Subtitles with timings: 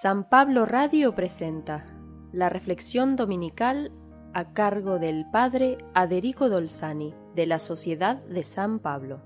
[0.00, 1.84] San Pablo Radio presenta
[2.30, 3.90] la reflexión dominical
[4.32, 9.20] a cargo del Padre Aderico Dolzani de la Sociedad de San Pablo.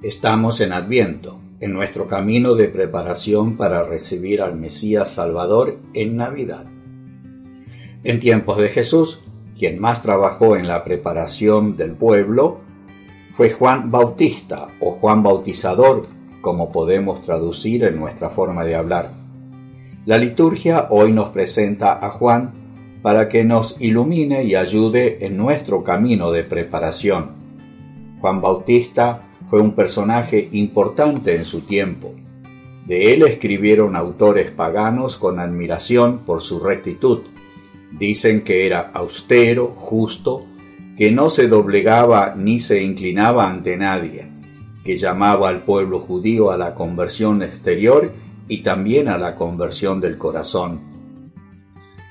[0.00, 6.66] Estamos en Adviento, en nuestro camino de preparación para recibir al Mesías Salvador en Navidad.
[8.04, 9.18] En tiempos de Jesús,
[9.58, 12.60] quien más trabajó en la preparación del pueblo
[13.32, 16.02] fue Juan Bautista o Juan Bautizador
[16.40, 19.10] como podemos traducir en nuestra forma de hablar.
[20.06, 22.52] La liturgia hoy nos presenta a Juan
[23.02, 27.32] para que nos ilumine y ayude en nuestro camino de preparación.
[28.20, 32.12] Juan Bautista fue un personaje importante en su tiempo.
[32.86, 37.20] De él escribieron autores paganos con admiración por su rectitud.
[37.92, 40.44] Dicen que era austero, justo,
[40.96, 44.27] que no se doblegaba ni se inclinaba ante nadie
[44.84, 48.12] que llamaba al pueblo judío a la conversión exterior
[48.48, 50.80] y también a la conversión del corazón.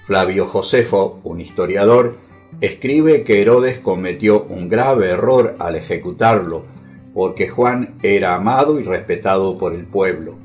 [0.04, 2.18] Flavio Josefo, un historiador,
[2.62, 6.66] escribe que Herodes cometió un grave error al ejecutarlo,
[7.14, 10.36] porque Juan era amado y respetado por el pueblo.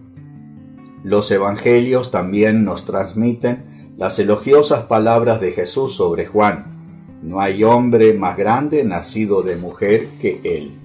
[1.05, 7.21] Los evangelios también nos transmiten las elogiosas palabras de Jesús sobre Juan.
[7.23, 10.82] No hay hombre más grande nacido de mujer que él.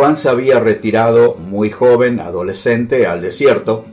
[0.00, 3.84] Juan se había retirado muy joven, adolescente, al desierto,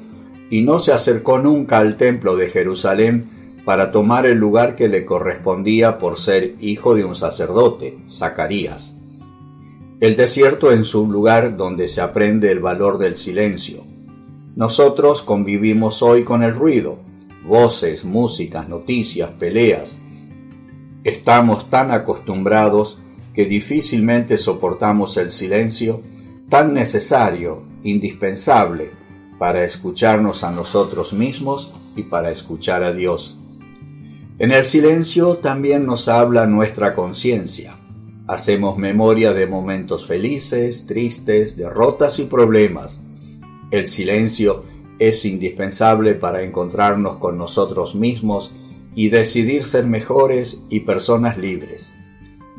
[0.50, 3.28] y no se acercó nunca al templo de Jerusalén
[3.66, 8.96] para tomar el lugar que le correspondía por ser hijo de un sacerdote, Zacarías.
[10.00, 13.84] El desierto es un lugar donde se aprende el valor del silencio.
[14.56, 17.00] Nosotros convivimos hoy con el ruido,
[17.46, 20.00] voces, músicas, noticias, peleas.
[21.04, 22.98] Estamos tan acostumbrados
[23.38, 26.02] que difícilmente soportamos el silencio
[26.50, 28.90] tan necesario, indispensable,
[29.38, 33.38] para escucharnos a nosotros mismos y para escuchar a Dios.
[34.40, 37.76] En el silencio también nos habla nuestra conciencia.
[38.26, 43.04] Hacemos memoria de momentos felices, tristes, derrotas y problemas.
[43.70, 44.64] El silencio
[44.98, 48.52] es indispensable para encontrarnos con nosotros mismos
[48.96, 51.94] y decidir ser mejores y personas libres.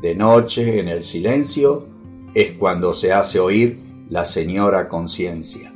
[0.01, 1.87] De noche, en el silencio,
[2.35, 5.73] es cuando se hace oír la señora conciencia.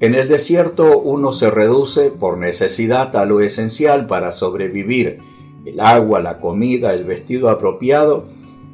[0.00, 5.20] En el desierto uno se reduce por necesidad a lo esencial para sobrevivir,
[5.64, 8.26] el agua, la comida, el vestido apropiado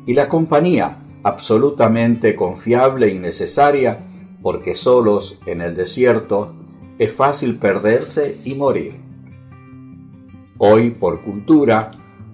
[0.06, 3.98] y la compañía absolutamente confiable y necesaria,
[4.42, 6.52] porque solos en el desierto
[6.98, 8.94] es fácil perderse y morir.
[10.58, 11.92] Hoy, por cultura,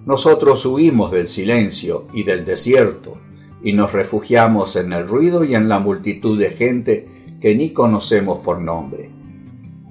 [0.09, 3.19] nosotros huimos del silencio y del desierto
[3.61, 7.07] y nos refugiamos en el ruido y en la multitud de gente
[7.39, 9.11] que ni conocemos por nombre.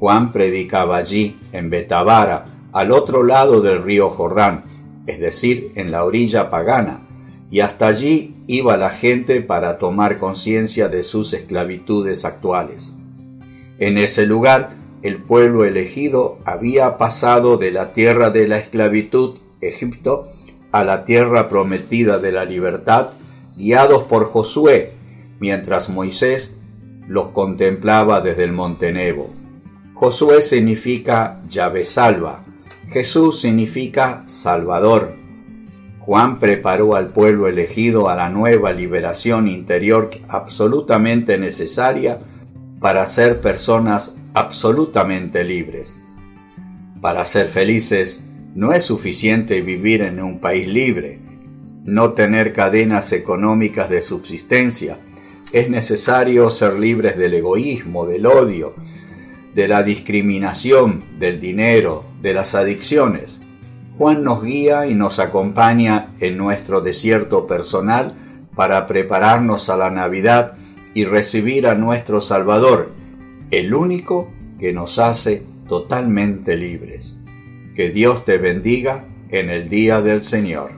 [0.01, 4.65] Juan predicaba allí, en Betabara, al otro lado del río Jordán,
[5.06, 7.06] es decir, en la orilla pagana,
[7.49, 12.97] y hasta allí iba la gente para tomar conciencia de sus esclavitudes actuales.
[13.79, 14.71] En ese lugar,
[15.03, 20.29] el pueblo elegido había pasado de la tierra de la esclavitud Egipto
[20.73, 23.09] a la tierra prometida de la libertad,
[23.57, 24.93] guiados por Josué,
[25.41, 26.57] mientras Moisés
[27.07, 29.31] los contemplaba desde el monte Nebo.
[29.95, 32.45] Josué significa llave salva,
[32.91, 35.15] Jesús significa Salvador.
[36.01, 42.19] Juan preparó al pueblo elegido a la nueva liberación interior absolutamente necesaria
[42.81, 46.01] para ser personas absolutamente libres.
[47.03, 48.23] Para ser felices
[48.59, 51.21] no es suficiente vivir en un país libre,
[51.85, 54.99] no tener cadenas económicas de subsistencia.
[55.53, 58.75] Es necesario ser libres del egoísmo, del odio,
[59.55, 63.43] de la discriminación, del dinero, de las adicciones.
[63.97, 68.17] Juan nos guía y nos acompaña en nuestro desierto personal
[68.57, 70.59] para prepararnos a la Navidad
[70.95, 72.91] y recibir a nuestro Salvador,
[73.53, 77.18] el único que nos hace totalmente libres.
[77.79, 80.73] Que Dios te bendiga en el día del Señor.